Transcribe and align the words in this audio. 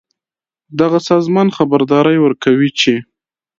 دغه 0.79 0.99
سازمان 1.09 1.47
خبرداری 1.57 2.17
ورکوي 2.21 2.69
چې 2.79 2.93